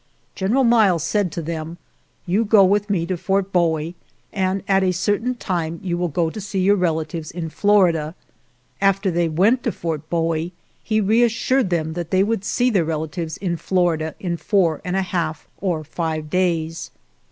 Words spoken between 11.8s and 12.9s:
that they would see their